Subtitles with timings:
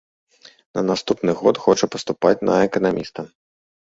[0.77, 3.21] На наступны год хоча паступаць на эканаміста.